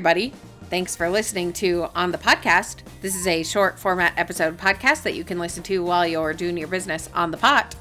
everybody. 0.00 0.32
Thanks 0.70 0.96
for 0.96 1.10
listening 1.10 1.52
to 1.52 1.86
On 1.94 2.10
the 2.10 2.16
Podcast. 2.16 2.76
This 3.02 3.14
is 3.14 3.26
a 3.26 3.42
short 3.42 3.78
format 3.78 4.14
episode 4.16 4.56
podcast 4.56 5.02
that 5.02 5.14
you 5.14 5.24
can 5.24 5.38
listen 5.38 5.62
to 5.64 5.84
while 5.84 6.06
you're 6.06 6.32
doing 6.32 6.56
your 6.56 6.68
business 6.68 7.10
on 7.12 7.30
the 7.30 7.36
pot, 7.36 7.74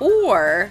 or 0.00 0.70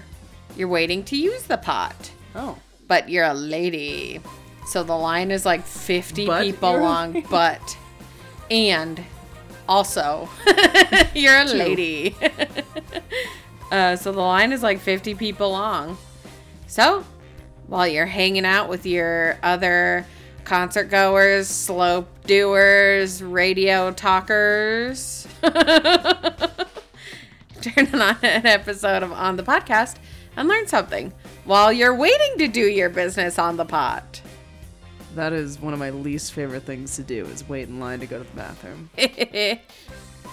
you're 0.58 0.68
waiting 0.68 1.04
to 1.04 1.16
use 1.16 1.44
the 1.44 1.58
pot, 1.58 2.10
Oh. 2.34 2.58
but 2.88 3.08
you're 3.08 3.26
a 3.26 3.36
lady. 3.36 4.20
So 4.66 4.82
the 4.82 4.96
line 4.96 5.30
is 5.30 5.46
like 5.46 5.64
50 5.64 6.26
But 6.26 6.42
people 6.42 6.80
long, 6.80 7.24
but, 7.30 7.78
and 8.50 9.04
also, 9.68 10.28
you're 11.14 11.38
a 11.38 11.46
lady. 11.46 12.16
uh, 13.72 13.96
so 13.96 14.12
the 14.12 14.22
line 14.22 14.52
is 14.52 14.64
like 14.64 14.80
50 14.80 15.14
people 15.14 15.52
long. 15.52 16.00
So, 16.66 17.06
while 17.68 17.88
you're 17.88 18.08
hanging 18.08 18.44
out 18.44 18.70
with 18.70 18.88
your 18.88 19.38
other 19.44 20.08
concert 20.50 20.86
goers, 20.86 21.48
slope 21.48 22.10
doers, 22.26 23.22
radio 23.22 23.92
talkers, 23.92 25.28
turn 25.44 25.54
on 27.94 28.18
an 28.24 28.48
episode 28.48 29.04
of 29.04 29.12
On 29.12 29.36
the 29.36 29.44
Podcast 29.44 29.98
and 30.36 30.48
learn 30.48 30.66
something 30.66 31.14
while 31.46 31.72
you're 31.72 31.94
waiting 31.94 32.40
to 32.40 32.48
do 32.48 32.62
your 32.62 32.90
business 32.90 33.38
on 33.38 33.58
the 33.58 33.66
pot. 33.66 34.24
That 35.14 35.34
is 35.34 35.60
one 35.60 35.74
of 35.74 35.78
my 35.78 35.92
least 35.92 36.34
favorite 36.34 36.64
things 36.64 36.96
to 36.96 37.04
do 37.04 37.26
is 37.26 37.48
wait 37.48 37.70
in 37.70 37.80
line 37.80 38.00
to 38.00 38.08
go 38.08 38.18
to 38.18 38.24
the 38.28 38.36
bathroom. 38.36 38.90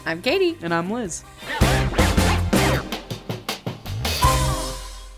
I'm 0.07 0.23
Katie. 0.23 0.57
And 0.63 0.73
I'm 0.73 0.91
Liz. 0.91 1.25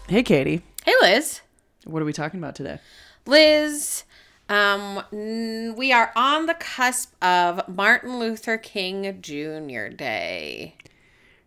Hey 0.09 0.25
Katie. 0.25 0.63
Hey, 0.85 0.95
Liz. 1.03 1.43
What 1.85 2.03
are 2.03 2.05
we 2.05 2.13
talking 2.13 2.41
about 2.41 2.57
today? 2.57 2.81
Liz, 3.27 4.05
um, 4.49 5.03
n- 5.13 5.75
we 5.77 5.93
are 5.93 6.13
on 6.17 6.47
the 6.47 6.55
cusp 6.55 7.13
of 7.23 7.69
Martin 7.69 8.19
Luther 8.19 8.57
King 8.59 9.19
Jr. 9.21 9.89
Day. 9.89 10.75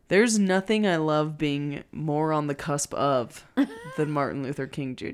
There's 0.07 0.37
nothing 0.37 0.85
I 0.85 0.97
love 0.97 1.37
being 1.37 1.83
more 1.93 2.33
on 2.33 2.47
the 2.47 2.53
cusp 2.55 2.93
of 2.95 3.45
than 3.95 4.11
Martin 4.11 4.43
Luther 4.43 4.67
King 4.67 4.97
Jr. 4.97 5.07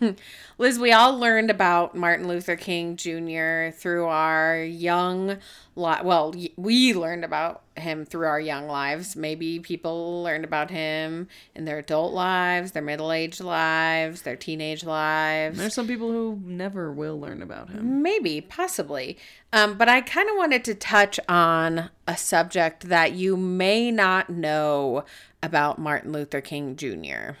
Day. 0.00 0.14
Liz, 0.58 0.78
we 0.78 0.92
all 0.92 1.18
learned 1.18 1.50
about 1.50 1.96
Martin 1.96 2.28
Luther 2.28 2.54
King 2.54 2.94
Jr. 2.94 3.76
through 3.76 4.06
our 4.06 4.62
young, 4.62 5.38
li- 5.74 6.02
well, 6.04 6.32
y- 6.36 6.50
we 6.56 6.94
learned 6.94 7.24
about 7.24 7.63
him 7.76 8.04
through 8.04 8.26
our 8.26 8.40
young 8.40 8.66
lives. 8.66 9.16
Maybe 9.16 9.58
people 9.58 10.22
learned 10.22 10.44
about 10.44 10.70
him 10.70 11.28
in 11.54 11.64
their 11.64 11.78
adult 11.78 12.12
lives, 12.12 12.72
their 12.72 12.82
middle 12.82 13.12
aged 13.12 13.40
lives, 13.40 14.22
their 14.22 14.36
teenage 14.36 14.84
lives. 14.84 15.58
There's 15.58 15.74
some 15.74 15.86
people 15.86 16.10
who 16.10 16.40
never 16.44 16.92
will 16.92 17.18
learn 17.18 17.42
about 17.42 17.70
him. 17.70 18.02
Maybe, 18.02 18.40
possibly. 18.40 19.18
Um, 19.52 19.76
but 19.76 19.88
I 19.88 20.00
kind 20.00 20.28
of 20.28 20.36
wanted 20.36 20.64
to 20.64 20.74
touch 20.74 21.18
on 21.28 21.90
a 22.06 22.16
subject 22.16 22.88
that 22.88 23.12
you 23.12 23.36
may 23.36 23.90
not 23.90 24.30
know 24.30 25.04
about 25.42 25.78
Martin 25.78 26.12
Luther 26.12 26.40
King 26.40 26.76
Jr. 26.76 27.36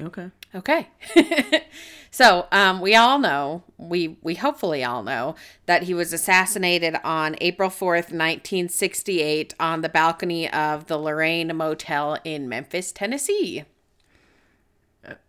Okay. 0.00 0.30
Okay. 0.54 0.88
so, 2.10 2.46
um, 2.50 2.80
we 2.80 2.94
all 2.94 3.18
know, 3.18 3.62
we 3.76 4.16
we 4.22 4.34
hopefully 4.34 4.82
all 4.82 5.02
know 5.02 5.34
that 5.66 5.84
he 5.84 5.94
was 5.94 6.12
assassinated 6.12 6.96
on 7.04 7.36
April 7.40 7.68
4th, 7.68 8.10
1968 8.12 9.54
on 9.60 9.82
the 9.82 9.88
balcony 9.88 10.50
of 10.50 10.86
the 10.86 10.96
Lorraine 10.96 11.54
Motel 11.54 12.18
in 12.24 12.48
Memphis, 12.48 12.92
Tennessee. 12.92 13.64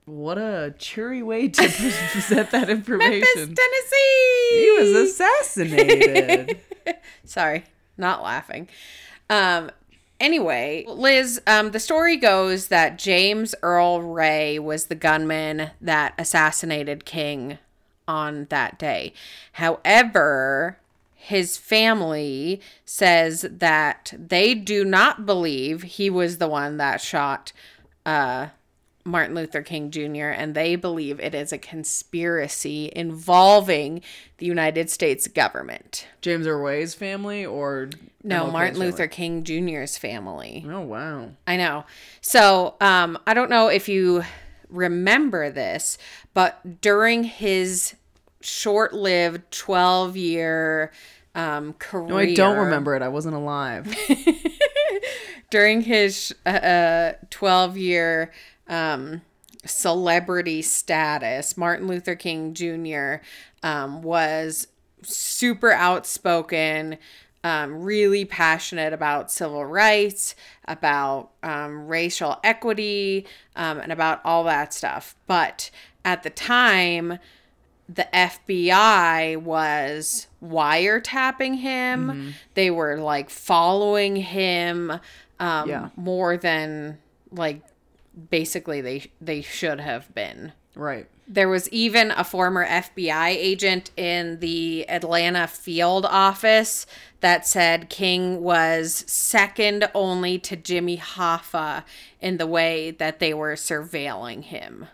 What 0.06 0.38
a 0.38 0.74
cheery 0.80 1.22
way 1.22 1.50
to 1.50 1.62
present 2.12 2.52
that 2.52 2.70
information. 2.70 3.20
Memphis, 3.20 3.60
Tennessee. 3.60 4.62
He 4.62 4.76
was 4.80 5.10
assassinated. 5.10 6.60
Sorry, 7.26 7.66
not 7.98 8.24
laughing. 8.24 8.70
Um, 9.30 9.72
anyway, 10.20 10.86
Liz, 10.88 11.42
um, 11.48 11.72
the 11.72 11.80
story 11.80 12.18
goes 12.18 12.68
that 12.68 12.98
James 12.98 13.56
Earl 13.62 14.02
Ray 14.02 14.60
was 14.60 14.86
the 14.86 14.96
gunman 14.96 15.72
that 15.82 16.14
assassinated 16.18 17.06
King 17.06 17.58
on 18.08 18.46
that 18.50 18.80
day. 18.80 19.14
However, 19.54 20.78
his 21.16 21.58
family 21.58 22.62
says 22.86 23.46
that 23.52 24.14
they 24.18 24.54
do 24.54 24.86
not 24.86 25.26
believe 25.26 25.84
he 25.84 26.10
was 26.10 26.38
the 26.38 26.48
one 26.48 26.78
that 26.78 27.02
shot 27.02 27.52
uh, 28.06 28.48
Martin 29.08 29.34
Luther 29.36 29.62
King 29.62 29.90
Jr., 29.90 30.28
and 30.28 30.54
they 30.54 30.76
believe 30.76 31.20
it 31.20 31.34
is 31.34 31.52
a 31.52 31.58
conspiracy 31.58 32.92
involving 32.96 34.02
the 34.38 34.46
United 34.46 34.90
States 34.90 35.28
government. 35.28 36.06
James 36.22 36.46
Earl 36.46 36.62
Ray's 36.62 36.94
family 36.94 37.46
or 37.46 37.90
No, 38.24 38.44
MLK's 38.46 38.52
Martin 38.54 38.74
family? 38.76 38.86
Luther 38.88 39.08
King 39.08 39.44
Jr.'s 39.44 39.98
family. 39.98 40.66
Oh 40.70 40.82
wow. 40.82 41.30
I 41.48 41.58
know. 41.58 41.86
So, 42.22 42.76
um, 42.82 43.18
I 43.26 43.34
don't 43.34 43.50
know 43.50 43.68
if 43.68 43.90
you 43.90 44.24
remember 44.70 45.50
this, 45.50 45.98
but 46.34 46.82
during 46.82 47.24
his 47.24 47.96
short-lived 48.42 49.50
12-year 49.52 50.92
um, 51.36 51.74
career, 51.74 52.08
No, 52.10 52.18
I 52.18 52.34
don't 52.34 52.58
remember 52.58 52.96
it. 52.96 53.02
I 53.02 53.08
wasn't 53.08 53.36
alive. 53.36 53.88
during 55.50 55.82
his 55.82 56.34
uh, 56.46 57.14
12 57.30 57.78
year 57.78 58.32
um, 58.68 59.22
celebrity 59.66 60.62
status, 60.62 61.58
Martin 61.58 61.88
Luther 61.88 62.16
King 62.16 62.54
Jr. 62.54 63.26
Um, 63.64 64.02
was 64.02 64.68
super 65.02 65.72
outspoken, 65.72 66.98
um, 67.44 67.82
really 67.82 68.26
passionate 68.26 68.94
about 68.94 69.32
civil 69.32 69.66
rights, 69.66 70.36
about 70.66 71.32
um, 71.44 71.88
racial 71.88 72.38
equity, 72.44 73.26
um, 73.56 73.80
and 73.80 73.92
about 73.92 74.22
all 74.26 74.44
that 74.46 74.74
stuff. 74.74 75.16
But 75.28 75.70
at 76.04 76.24
the 76.24 76.30
time, 76.30 77.20
the 77.90 78.08
FBI 78.14 79.38
was 79.38 80.28
wiretapping 80.44 81.58
him. 81.60 82.34
They 82.54 82.70
were 82.70 82.98
like 82.98 83.30
following 83.30 84.16
him 84.18 84.92
um, 85.40 85.70
Yeah. 85.70 85.90
more 85.96 86.38
than 86.38 86.98
like 87.32 87.62
basically 88.30 88.82
they 88.82 89.12
they 89.22 89.42
should 89.42 89.80
have 89.80 90.14
been. 90.14 90.54
right. 90.76 91.08
There 91.30 91.50
was 91.50 91.68
even 91.72 92.12
a 92.12 92.24
former 92.24 92.66
FBI 92.66 93.28
agent 93.32 93.92
in 93.98 94.40
the 94.40 94.90
Atlanta 94.90 95.46
field 95.46 96.06
office 96.06 96.86
that 97.20 97.46
said 97.46 97.90
King 97.90 98.42
was 98.42 99.04
second 99.08 99.90
only 99.94 100.40
to 100.40 100.56
Jimmy 100.56 100.98
Hoffa 100.98 101.84
in 102.22 102.38
the 102.38 102.48
way 102.48 102.92
that 102.92 103.20
they 103.20 103.34
were 103.34 103.56
surveilling 103.56 104.44
him. 104.44 104.88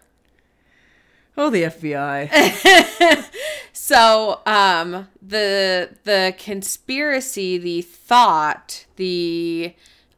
Oh, 1.35 1.49
the 1.49 1.63
FBI. 1.63 3.29
So, 3.85 4.39
um, 4.45 5.09
the 5.21 5.89
the 6.05 6.33
conspiracy, 6.37 7.57
the 7.57 7.81
thought, 7.81 8.85
the 8.95 9.75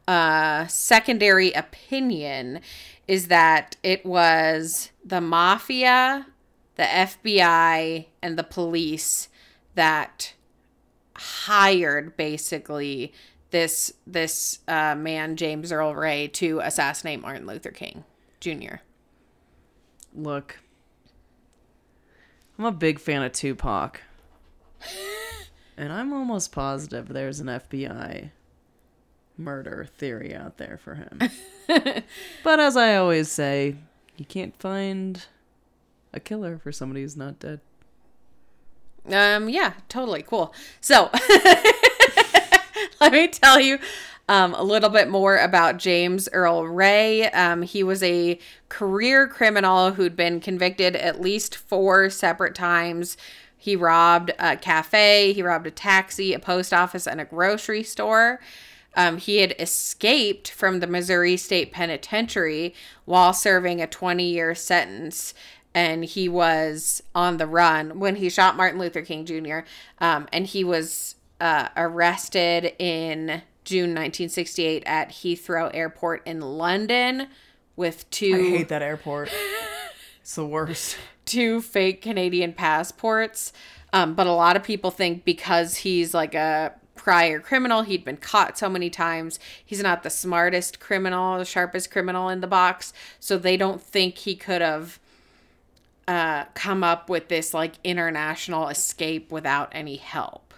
uh, 0.08 0.68
secondary 0.68 1.52
opinion 1.52 2.60
is 3.08 3.28
that 3.30 3.76
it 3.82 4.06
was 4.06 4.92
the 5.04 5.20
mafia, 5.20 6.28
the 6.76 6.84
FBI, 6.84 8.06
and 8.22 8.38
the 8.38 8.44
police 8.44 9.30
that 9.74 10.34
hired 11.16 12.16
basically 12.16 13.14
this 13.50 13.94
this 14.06 14.60
uh, 14.68 14.94
man 14.94 15.38
James 15.38 15.72
Earl 15.72 15.96
Ray 15.96 16.28
to 16.28 16.60
assassinate 16.60 17.20
Martin 17.20 17.48
Luther 17.48 17.72
King 17.72 18.04
Jr. 18.40 18.76
Look, 20.14 20.60
I'm 22.58 22.66
a 22.66 22.72
big 22.72 23.00
fan 23.00 23.22
of 23.22 23.32
Tupac. 23.32 24.02
and 25.78 25.92
I'm 25.92 26.14
almost 26.14 26.52
positive 26.52 27.10
there's 27.10 27.40
an 27.40 27.48
FBI 27.48 28.32
murder 29.38 29.88
theory 29.98 30.34
out 30.34 30.58
there 30.58 30.80
for 30.82 30.96
him. 30.96 31.20
but 32.44 32.60
as 32.60 32.78
I 32.78 32.96
always 32.96 33.30
say, 33.30 33.76
you 34.18 34.26
can't 34.26 34.56
find 34.58 35.26
a 36.14 36.20
killer 36.20 36.58
for 36.58 36.72
somebody 36.72 37.02
who's 37.02 37.18
not 37.18 37.40
dead. 37.40 37.60
Um, 39.12 39.50
yeah, 39.50 39.74
totally 39.90 40.24
cool. 40.24 40.54
So, 40.82 41.12
let 43.02 43.12
me 43.12 43.28
tell 43.28 43.60
you 43.60 43.78
um, 44.28 44.54
a 44.56 44.64
little 44.64 44.90
bit 44.90 45.10
more 45.10 45.38
about 45.38 45.78
James 45.78 46.28
Earl 46.34 46.68
Ray. 46.68 47.30
Um, 47.30 47.62
he 47.62 47.84
was 47.84 48.02
a 48.02 48.40
career 48.70 49.28
criminal 49.28 49.92
who'd 49.92 50.16
been 50.16 50.40
convicted 50.40 50.96
at 50.96 51.22
least 51.22 51.56
four 51.56 52.10
separate 52.10 52.56
times. 52.56 53.18
He 53.58 53.76
robbed 53.76 54.32
a 54.40 54.58
cafe, 54.58 55.34
he 55.34 55.42
robbed 55.42 55.68
a 55.68 55.72
taxi, 55.72 56.34
a 56.34 56.40
post 56.40 56.74
office, 56.74 57.08
and 57.08 57.22
a 57.22 57.26
grocery 57.26 57.84
store. 57.84 58.40
Um, 58.96 59.18
he 59.18 59.38
had 59.38 59.56
escaped 59.60 60.50
from 60.50 60.80
the 60.80 60.88
Missouri 60.88 61.38
State 61.38 61.72
Penitentiary 61.72 62.74
while 63.06 63.34
serving 63.34 63.82
a 63.82 63.88
20 63.88 64.24
year 64.24 64.56
sentence. 64.56 65.34
and 65.74 66.06
he 66.06 66.30
was 66.30 67.04
on 67.14 67.36
the 67.36 67.46
run 67.46 68.00
when 68.00 68.16
he 68.16 68.30
shot 68.30 68.56
Martin 68.56 68.80
Luther 68.80 69.02
King 69.02 69.26
Jr. 69.26 69.60
Um, 70.00 70.28
and 70.32 70.48
he 70.48 70.64
was 70.64 71.16
uh, 71.42 71.68
arrested 71.76 72.74
in 72.80 73.42
June 73.66 73.90
1968 73.90 74.84
at 74.86 75.10
Heathrow 75.10 75.70
Airport 75.74 76.26
in 76.26 76.40
London 76.40 77.28
with 77.76 78.10
two. 78.10 78.36
I 78.36 78.58
hate 78.58 78.70
that 78.70 78.82
airport. 78.82 79.30
it's 80.22 80.36
the 80.36 80.46
worst. 80.46 80.98
Two 81.26 81.62
fake 81.62 82.02
Canadian 82.02 82.54
passports. 82.54 83.52
Um, 83.92 84.14
but 84.14 84.28
a 84.28 84.32
lot 84.32 84.56
of 84.56 84.64
people 84.64 84.92
think 84.92 85.26
because 85.26 85.78
he's 85.78 86.14
like 86.14 86.36
a 86.36 86.74
prior 86.96 87.40
criminal, 87.40 87.84
he'd 87.84 88.06
been 88.06 88.18
caught 88.18 88.58
so 88.58 88.70
many 88.70 88.90
times, 88.90 89.40
he's 89.64 89.82
not 89.82 90.04
the 90.04 90.10
smartest 90.10 90.80
criminal, 90.80 91.38
the 91.38 91.46
sharpest 91.46 91.92
criminal 91.92 92.30
in 92.30 92.42
the 92.42 92.48
box. 92.48 92.94
So 93.20 93.38
they 93.38 93.58
don't 93.58 93.82
think 93.82 94.18
he 94.20 94.36
could 94.36 94.62
have 94.62 95.00
uh, 96.08 96.46
come 96.54 96.84
up 96.84 97.10
with 97.10 97.28
this 97.28 97.54
like 97.54 97.76
international 97.84 98.68
escape 98.70 99.32
without 99.32 99.70
any 99.72 99.96
help. 99.98 100.54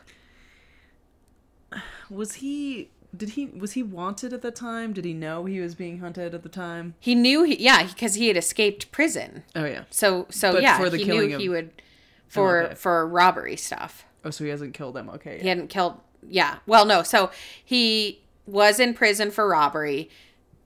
Was 2.10 2.36
he 2.36 2.90
did 3.16 3.30
he 3.30 3.46
was 3.48 3.74
he 3.74 3.84
wanted 3.84 4.34
at 4.34 4.42
the 4.42 4.52
time? 4.52 4.94
Did 4.94 5.06
he 5.06 5.14
know 5.14 5.46
he 5.46 5.60
was 5.60 5.76
being 5.76 6.00
hunted 6.00 6.34
at 6.34 6.44
the 6.44 6.50
time? 6.50 6.96
He 7.00 7.16
knew 7.16 7.44
he 7.44 7.56
yeah, 7.62 7.84
because 7.84 8.16
he 8.16 8.28
had 8.28 8.38
escaped 8.38 8.92
prison. 8.92 9.44
Oh 9.56 9.66
yeah. 9.66 9.84
So 9.90 10.28
so 10.30 10.54
But 10.54 10.62
yeah, 10.62 10.78
for 10.78 10.90
the 10.90 10.98
he 10.98 11.06
knew 11.06 11.38
he 11.38 11.50
would 11.50 11.72
oh, 11.78 11.82
for 12.28 12.64
okay. 12.64 12.76
for 12.76 13.08
robbery 13.08 13.56
stuff. 13.56 14.06
Oh, 14.26 14.30
so 14.30 14.44
he 14.44 14.50
hasn't 14.50 14.74
killed 14.74 14.96
them. 14.96 15.10
Okay. 15.10 15.40
He 15.40 15.48
hadn't 15.48 15.68
killed 15.68 16.00
yeah. 16.30 16.58
Well, 16.66 16.86
no. 16.86 17.04
So 17.04 17.32
he 17.64 18.22
was 18.46 18.80
in 18.80 18.94
prison 18.94 19.32
for 19.32 19.48
robbery, 19.48 20.10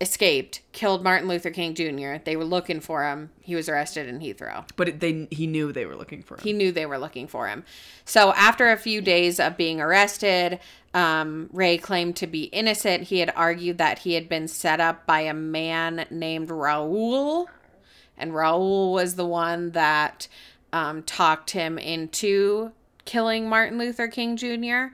escaped, 0.02 0.62
killed 0.72 1.04
Martin 1.04 1.28
Luther 1.28 1.52
King 1.52 1.76
Jr. 1.76 2.22
They 2.24 2.36
were 2.36 2.44
looking 2.44 2.82
for 2.82 3.04
him. 3.08 3.30
He 3.40 3.56
was 3.56 3.70
arrested 3.70 4.08
in 4.08 4.20
Heathrow. 4.20 4.68
But 4.76 4.90
it, 4.90 5.00
they 5.00 5.28
he 5.30 5.46
knew 5.46 5.72
they 5.72 5.86
were 5.86 5.96
looking 5.96 6.24
for 6.24 6.36
him. 6.36 6.44
He 6.44 6.54
knew 6.54 6.72
they 6.72 6.88
were 6.88 6.98
looking 6.98 7.28
for 7.28 7.48
him. 7.48 7.64
So 8.04 8.34
after 8.34 8.72
a 8.72 8.78
few 8.78 9.00
days 9.00 9.40
of 9.40 9.56
being 9.56 9.80
arrested, 9.80 10.60
um, 10.96 11.50
Ray 11.54 11.78
claimed 11.78 12.16
to 12.18 12.28
be 12.28 12.46
innocent. 12.46 13.04
He 13.04 13.20
had 13.20 13.32
argued 13.36 13.78
that 13.78 14.00
he 14.00 14.16
had 14.16 14.28
been 14.28 14.48
set 14.48 14.80
up 14.80 15.06
by 15.06 15.22
a 15.22 15.34
man 15.34 16.08
named 16.10 16.50
Raul, 16.50 17.46
and 18.18 18.32
Raul 18.32 18.92
was 18.92 19.16
the 19.16 19.26
one 19.26 19.72
that 19.72 20.28
um, 20.74 21.04
talked 21.04 21.52
him 21.52 21.78
into 21.78 22.72
killing 23.06 23.48
Martin 23.48 23.78
Luther 23.78 24.08
King 24.08 24.36
Jr. 24.36 24.94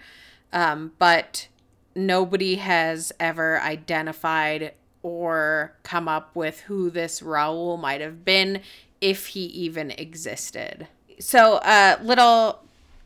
Um, 0.52 0.92
but 1.00 1.48
nobody 1.96 2.56
has 2.56 3.12
ever 3.20 3.60
identified 3.62 4.74
or 5.08 5.74
come 5.84 6.08
up 6.08 6.36
with 6.36 6.62
who 6.62 6.90
this 6.90 7.22
Raul 7.22 7.80
might 7.80 8.02
have 8.02 8.24
been, 8.26 8.62
if 9.02 9.28
he 9.28 9.46
even 9.46 9.92
existed. 9.92 10.88
So, 11.20 11.56
a 11.58 11.98
uh, 11.98 12.00
little 12.04 12.60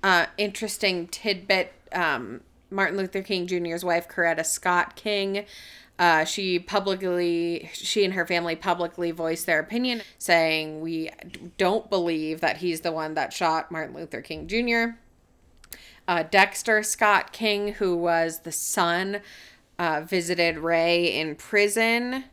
uh, 0.04 0.26
interesting 0.38 1.08
tidbit 1.08 1.74
um, 1.94 2.42
Martin 2.70 2.98
Luther 2.98 3.22
King 3.22 3.48
Jr.'s 3.48 3.84
wife, 3.84 4.08
Coretta 4.08 4.46
Scott 4.46 4.96
King. 4.96 5.46
Uh, 6.00 6.26
she 6.26 6.58
publicly, 6.58 7.70
she 7.74 8.04
and 8.04 8.16
her 8.16 8.26
family 8.26 8.56
publicly 8.56 9.12
voiced 9.12 9.46
their 9.46 9.60
opinion, 9.60 10.02
saying, 10.18 10.82
We 10.82 11.12
don't 11.58 11.90
believe 11.90 12.42
that 12.42 12.58
he's 12.58 12.82
the 12.82 12.92
one 12.92 13.14
that 13.14 13.34
shot 13.34 13.72
Martin 13.72 13.96
Luther 13.96 14.22
King 14.22 14.48
Jr. 14.48 14.98
Uh, 16.08 16.24
Dexter 16.24 16.82
Scott 16.82 17.32
King, 17.32 17.74
who 17.74 17.96
was 17.96 18.40
the 18.40 18.52
son, 18.52 19.22
uh, 19.82 20.02
visited 20.02 20.60
Ray 20.60 21.20
in 21.20 21.36
prison. 21.36 22.26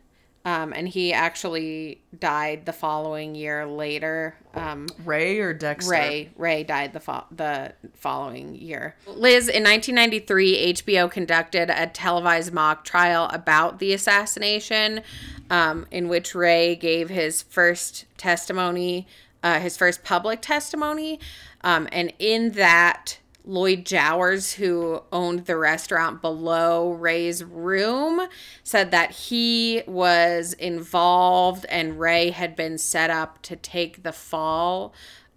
Um, 0.45 0.73
and 0.73 0.87
he 0.87 1.13
actually 1.13 2.01
died 2.19 2.67
the 2.67 2.73
following 2.73 3.35
year 3.35 3.67
later. 3.67 4.37
Um, 4.55 4.87
Ray 5.05 5.41
or 5.41 5.53
Dexter? 5.53 5.91
Ray 5.91 6.31
Ray 6.37 6.63
died 6.63 6.93
the 6.93 7.01
fo- 7.01 7.27
the 7.31 7.73
following 7.95 8.55
year. 8.55 8.97
Liz 9.07 9.49
in 9.49 9.65
1993 9.65 10.75
HBO 10.75 11.11
conducted 11.11 11.71
a 11.71 11.87
televised 11.87 12.53
mock 12.53 12.85
trial 12.85 13.29
about 13.33 13.79
the 13.79 13.93
assassination 13.93 15.03
um, 15.51 15.87
in 15.91 16.09
which 16.09 16.35
Ray 16.35 16.77
gave 16.77 17.09
his 17.09 17.43
first 17.43 18.05
testimony 18.17 19.07
uh, 19.43 19.61
his 19.61 19.77
first 19.77 20.03
public 20.03 20.41
testimony 20.41 21.19
um, 21.63 21.89
and 21.93 22.13
in 22.19 22.53
that 22.53 23.19
Lloyd 23.49 23.87
Jowers, 23.87 24.53
who 24.53 25.03
owned 25.11 25.47
the 25.47 25.57
restaurant 25.57 26.21
below 26.21 26.93
Ray's 26.93 27.43
room, 27.43 28.29
said 28.63 28.91
that 28.91 29.13
he 29.13 29.83
was 29.87 30.53
involved 30.53 31.65
and 31.71 31.99
Ray 31.99 32.29
had 32.29 32.55
been 32.55 32.77
set 32.77 33.09
up 33.09 33.41
to 33.43 33.57
take 33.57 34.03
the 34.03 34.13
fall 34.13 34.93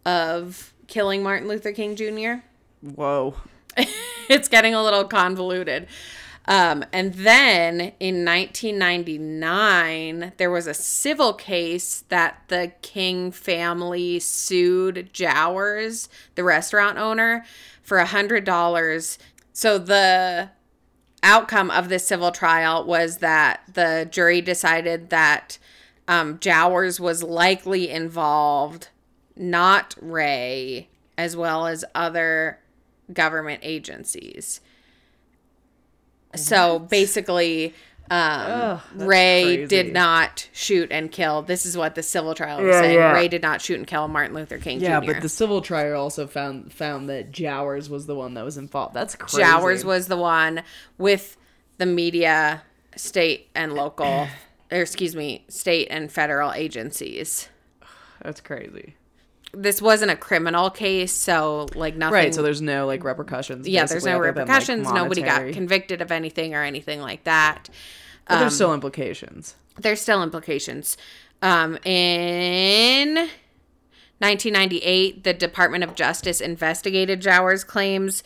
of 0.06 0.74
killing 0.88 1.24
Martin 1.24 1.48
Luther 1.48 1.72
King 1.72 1.96
Jr. 1.96 2.44
Whoa. 2.82 3.36
it's 4.30 4.50
getting 4.50 4.74
a 4.74 4.84
little 4.84 5.06
convoluted. 5.06 5.88
Um, 6.48 6.84
and 6.92 7.14
then 7.14 7.94
in 8.00 8.26
1999, 8.26 10.34
there 10.38 10.50
was 10.50 10.66
a 10.68 10.74
civil 10.74 11.34
case 11.34 12.04
that 12.10 12.42
the 12.48 12.72
King 12.82 13.32
family 13.32 14.20
sued 14.20 15.14
Jowers, 15.14 16.10
the 16.36 16.44
restaurant 16.44 16.98
owner, 16.98 17.46
for 17.92 17.98
a 17.98 18.06
hundred 18.06 18.46
dollars. 18.46 19.20
So 19.52 19.78
the 19.78 20.50
outcome 21.24 21.70
of 21.70 21.90
this 21.90 22.08
civil 22.08 22.32
trial 22.32 22.86
was 22.86 23.18
that 23.18 23.64
the 23.74 24.08
jury 24.10 24.40
decided 24.40 25.10
that 25.10 25.58
um, 26.08 26.40
Jowers 26.40 27.02
was 27.02 27.22
likely 27.22 27.90
involved, 27.90 28.88
not 29.36 29.94
Ray, 30.00 30.88
as 31.18 31.36
well 31.36 31.68
as 31.68 31.84
other 31.94 32.60
government 33.12 33.60
agencies. 33.62 34.62
So 36.34 36.80
basically, 36.80 37.74
um, 38.10 38.20
Ugh, 38.20 38.82
Ray 38.96 39.44
crazy. 39.44 39.68
did 39.68 39.94
not 39.94 40.50
shoot 40.52 40.92
and 40.92 41.12
kill. 41.12 41.42
This 41.44 41.66
is 41.66 41.78
what 41.78 41.96
the 41.96 42.04
civil 42.04 42.34
trial 42.36 42.62
was 42.62 42.74
Yeah, 42.74 42.82
saying. 42.82 42.96
yeah. 42.96 43.12
Ray 43.14 43.28
did 43.30 43.42
not 43.42 43.62
shoot 43.62 43.78
and 43.78 43.88
kill 43.88 44.08
Martin 44.10 44.36
Luther 44.36 44.58
King 44.58 44.82
Yeah, 44.82 45.00
Jr. 45.00 45.06
but 45.14 45.22
the 45.22 45.30
civil 45.30 45.62
trial 45.62 46.02
also 46.02 46.28
found 46.28 46.74
found 46.74 47.08
that 47.10 47.32
Jowers 47.32 47.90
was 47.90 48.08
the 48.08 48.16
one 48.16 48.34
that 48.34 48.44
was 48.44 48.58
involved. 48.58 48.94
That's 48.94 49.16
crazy. 49.16 49.38
Jowers 49.38 49.86
was 49.86 50.08
the 50.08 50.18
one 50.18 50.64
with 50.98 51.38
the 51.78 51.86
media, 51.86 52.64
state 52.96 53.50
and 53.56 53.74
local, 53.74 54.28
or 54.72 54.82
excuse 54.82 55.16
me, 55.16 55.46
state 55.48 55.88
and 55.90 56.12
federal 56.12 56.52
agencies. 56.52 57.48
That's 58.24 58.42
crazy. 58.42 58.96
This 59.54 59.82
wasn't 59.82 60.12
a 60.12 60.16
criminal 60.16 60.70
case, 60.70 61.12
so 61.14 61.68
like 61.76 61.96
nothing. 61.96 62.14
Right. 62.14 62.34
So 62.36 62.42
there's 62.42 62.62
no 62.62 62.86
like 62.88 63.04
repercussions. 63.04 63.68
yeah, 63.68 63.86
there's 63.86 64.06
no 64.06 64.12
other 64.18 64.32
than, 64.32 64.48
like, 64.48 64.48
repercussions. 64.48 64.92
Nobody 64.92 65.22
got 65.22 65.52
convicted 65.54 66.02
of 66.02 66.12
anything 66.12 66.56
or 66.56 66.64
anything 66.64 67.02
like 67.02 67.24
that. 67.26 67.70
But 68.28 68.36
Um, 68.36 68.40
there's 68.42 68.56
still 68.56 68.74
implications. 68.74 69.56
there's 69.78 70.00
still 70.02 70.24
implications. 70.24 70.96
Um, 71.42 71.78
in 71.84 73.30
1998, 74.20 75.24
the 75.24 75.34
Department 75.34 75.84
of 75.84 75.96
Justice 75.96 76.40
investigated 76.40 77.22
Jowers' 77.22 77.64
claims, 77.64 78.24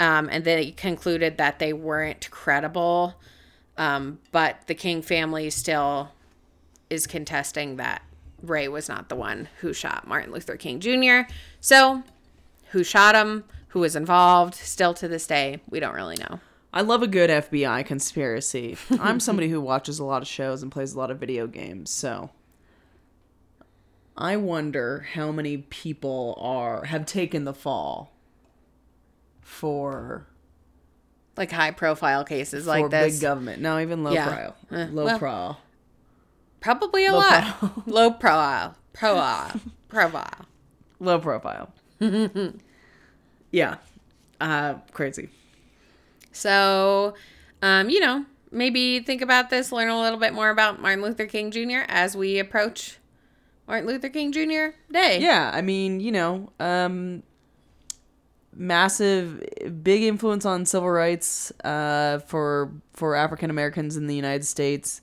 um, 0.00 0.28
and 0.30 0.44
they 0.44 0.72
concluded 0.72 1.38
that 1.38 1.58
they 1.60 1.72
weren't 1.72 2.28
credible. 2.30 3.14
Um, 3.76 4.18
but 4.32 4.56
the 4.66 4.74
King 4.74 5.02
family 5.02 5.50
still 5.50 6.10
is 6.90 7.06
contesting 7.06 7.76
that 7.76 8.02
Ray 8.42 8.68
was 8.68 8.88
not 8.88 9.08
the 9.08 9.16
one 9.16 9.48
who 9.60 9.72
shot 9.72 10.06
Martin 10.06 10.32
Luther 10.32 10.56
King 10.56 10.80
Jr. 10.80 11.30
So, 11.60 12.02
who 12.70 12.84
shot 12.84 13.14
him? 13.14 13.44
Who 13.68 13.80
was 13.80 13.96
involved? 13.96 14.54
Still 14.54 14.94
to 14.94 15.08
this 15.08 15.26
day, 15.26 15.60
we 15.68 15.80
don't 15.80 15.94
really 15.94 16.16
know. 16.16 16.40
I 16.72 16.82
love 16.82 17.02
a 17.02 17.06
good 17.06 17.30
FBI 17.30 17.84
conspiracy. 17.86 18.76
I'm 19.00 19.20
somebody 19.20 19.48
who 19.48 19.60
watches 19.60 19.98
a 19.98 20.04
lot 20.04 20.22
of 20.22 20.28
shows 20.28 20.62
and 20.62 20.70
plays 20.70 20.94
a 20.94 20.98
lot 20.98 21.10
of 21.10 21.18
video 21.18 21.46
games, 21.46 21.90
so 21.90 22.30
I 24.16 24.36
wonder 24.36 25.06
how 25.14 25.30
many 25.32 25.58
people 25.58 26.36
are 26.40 26.84
have 26.84 27.06
taken 27.06 27.44
the 27.44 27.54
fall 27.54 28.12
for 29.40 30.26
Like 31.36 31.50
high 31.52 31.70
profile 31.70 32.24
cases 32.24 32.66
like 32.66 32.90
this. 32.90 33.14
big 33.16 33.22
government. 33.22 33.62
No, 33.62 33.78
even 33.78 34.02
low 34.04 34.12
Yeah. 34.12 34.26
profile. 34.26 34.56
Eh, 34.72 34.86
low 34.90 35.04
well. 35.04 35.18
profile. 35.18 35.60
Probably 36.60 37.06
a 37.06 37.12
Low 37.12 37.18
lot. 37.18 37.44
profile. 37.58 37.82
Low 37.86 38.10
profile. 38.10 38.76
Profile. 38.92 39.60
profile. 39.88 40.46
Low 41.00 41.18
profile. 41.18 41.72
yeah. 43.52 43.76
Uh 44.40 44.74
crazy. 44.92 45.28
So, 46.32 47.14
um, 47.62 47.88
you 47.90 48.00
know, 48.00 48.24
maybe 48.52 49.00
think 49.00 49.22
about 49.22 49.50
this, 49.50 49.72
learn 49.72 49.88
a 49.88 50.00
little 50.00 50.18
bit 50.18 50.32
more 50.34 50.50
about 50.50 50.80
Martin 50.80 51.02
Luther 51.02 51.26
King 51.26 51.50
Jr. 51.50 51.84
as 51.88 52.16
we 52.16 52.38
approach 52.38 52.98
Martin 53.66 53.86
Luther 53.88 54.08
King 54.08 54.32
Jr. 54.32 54.76
Day. 54.92 55.20
Yeah, 55.20 55.50
I 55.52 55.62
mean, 55.62 56.00
you 56.00 56.12
know, 56.12 56.50
um 56.60 57.22
massive 58.54 59.42
big 59.84 60.02
influence 60.02 60.44
on 60.44 60.66
civil 60.66 60.90
rights 60.90 61.52
uh 61.64 62.18
for 62.26 62.72
for 62.92 63.14
African 63.14 63.50
Americans 63.50 63.96
in 63.96 64.06
the 64.08 64.16
United 64.16 64.44
States 64.44 65.00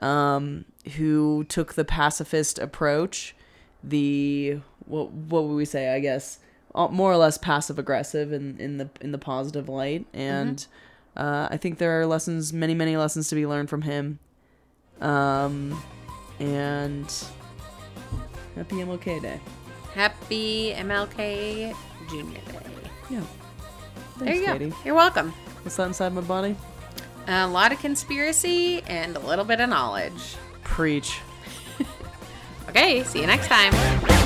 um 0.00 0.64
who 0.96 1.44
took 1.44 1.74
the 1.74 1.84
pacifist 1.84 2.58
approach 2.58 3.34
the 3.82 4.60
what 4.86 5.10
what 5.10 5.44
would 5.44 5.54
we 5.54 5.64
say? 5.64 5.94
I 5.94 6.00
guess 6.00 6.38
uh, 6.74 6.88
more 6.88 7.12
or 7.12 7.16
less 7.16 7.38
passive 7.38 7.78
aggressive 7.78 8.32
in 8.32 8.58
in 8.58 8.78
the 8.78 8.90
in 9.00 9.12
the 9.12 9.18
positive 9.18 9.68
light, 9.68 10.06
and 10.12 10.66
uh, 11.16 11.48
I 11.50 11.56
think 11.56 11.78
there 11.78 12.00
are 12.00 12.06
lessons, 12.06 12.52
many 12.52 12.74
many 12.74 12.96
lessons 12.96 13.28
to 13.28 13.34
be 13.34 13.46
learned 13.46 13.70
from 13.70 13.82
him. 13.82 14.18
Um, 15.00 15.80
and 16.40 17.12
happy 18.54 18.76
MLK 18.76 19.22
Day. 19.22 19.40
Happy 19.94 20.72
MLK 20.74 21.74
Junior 22.10 22.40
Day. 22.40 22.60
Yeah. 23.10 23.22
There 24.18 24.28
Thanks, 24.28 24.62
you 24.62 24.70
go. 24.70 24.76
You're 24.84 24.94
welcome. 24.94 25.32
What's 25.62 25.76
that 25.76 25.88
inside 25.88 26.12
my 26.14 26.22
body? 26.22 26.56
A 27.28 27.46
lot 27.46 27.72
of 27.72 27.78
conspiracy 27.80 28.82
and 28.82 29.16
a 29.16 29.18
little 29.20 29.44
bit 29.44 29.60
of 29.60 29.68
knowledge. 29.68 30.36
Preach. 30.76 31.20
Okay, 32.68 33.02
see 33.04 33.20
you 33.20 33.26
next 33.26 33.46
time. 33.46 34.25